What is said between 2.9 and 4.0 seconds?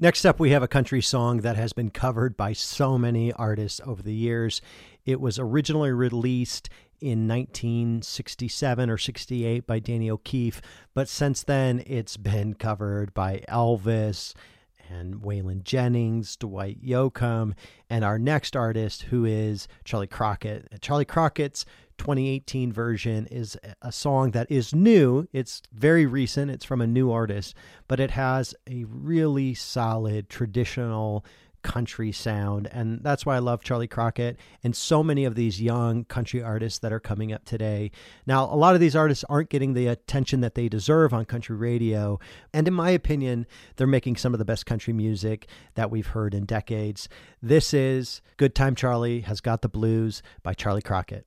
many artists